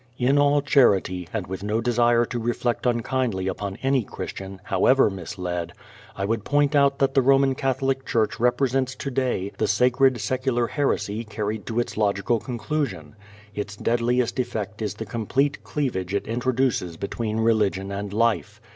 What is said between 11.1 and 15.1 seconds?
carried to its logical conclusion. Its deadliest effect is the